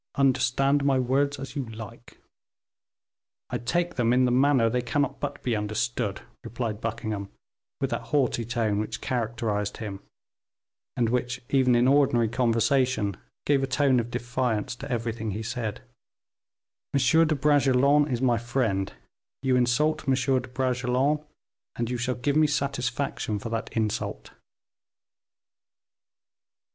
[0.15, 2.17] Understand my words as you like."
[3.51, 7.29] "I take them in the manner they cannot but be understood," replied Buckingham,
[7.79, 9.99] with that haughty tone which characterized him,
[10.97, 15.81] and which, even in ordinary conversation, gave a tone of defiance to everything he said;
[16.95, 17.27] "M.
[17.27, 18.93] de Bragelonne is my friend,
[19.43, 20.15] you insult M.
[20.15, 21.23] de Bragelonne,
[21.75, 24.31] and you shall give me satisfaction for that insult."